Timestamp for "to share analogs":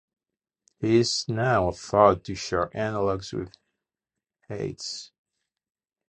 2.23-3.33